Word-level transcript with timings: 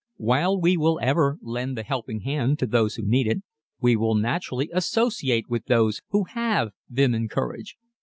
While 0.17 0.59
we 0.59 0.77
will 0.77 0.99
ever 0.99 1.37
lend 1.43 1.77
the 1.77 1.83
helping 1.83 2.21
hand 2.21 2.57
to 2.57 2.65
those 2.65 2.95
who 2.95 3.05
need 3.05 3.27
it 3.27 3.43
we 3.79 3.95
will 3.95 4.15
naturally 4.15 4.71
associate 4.73 5.47
with 5.47 5.65
those 5.67 6.01
who 6.09 6.23
have 6.23 6.69
vim 6.89 7.13
and 7.13 7.29
courage. 7.29 7.77